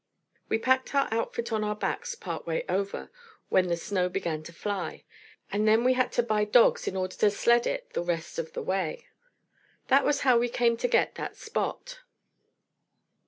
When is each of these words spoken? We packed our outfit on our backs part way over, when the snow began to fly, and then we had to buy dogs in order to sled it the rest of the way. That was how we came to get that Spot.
We 0.49 0.57
packed 0.57 0.95
our 0.95 1.07
outfit 1.11 1.51
on 1.51 1.63
our 1.63 1.75
backs 1.75 2.15
part 2.15 2.47
way 2.47 2.63
over, 2.67 3.11
when 3.49 3.67
the 3.67 3.77
snow 3.77 4.09
began 4.09 4.41
to 4.41 4.51
fly, 4.51 5.03
and 5.51 5.67
then 5.67 5.83
we 5.83 5.93
had 5.93 6.11
to 6.13 6.23
buy 6.23 6.43
dogs 6.43 6.87
in 6.87 6.95
order 6.95 7.15
to 7.17 7.29
sled 7.29 7.67
it 7.67 7.91
the 7.93 8.01
rest 8.01 8.39
of 8.39 8.53
the 8.53 8.63
way. 8.63 9.05
That 9.89 10.03
was 10.03 10.21
how 10.21 10.39
we 10.39 10.49
came 10.49 10.75
to 10.77 10.87
get 10.87 11.13
that 11.15 11.35
Spot. 11.37 11.99